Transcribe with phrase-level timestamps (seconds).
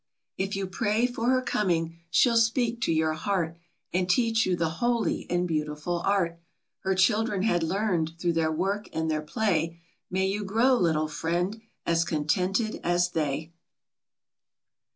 [0.39, 0.67] ANNIE S TEMPTATION.
[0.67, 3.57] 57 If you pray for her coming, she'll speak to your heart,
[3.93, 6.39] And teach you the holy and beautiful art,
[6.79, 9.79] Her children had learned through their work and their play;
[10.09, 13.53] May you grow, little friend, as contented as they.